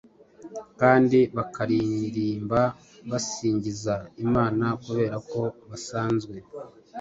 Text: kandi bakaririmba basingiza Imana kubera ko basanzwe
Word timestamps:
kandi 0.79 1.19
bakaririmba 1.35 2.61
basingiza 3.09 3.93
Imana 4.25 4.65
kubera 4.83 5.15
ko 5.31 5.41
basanzwe 5.69 6.35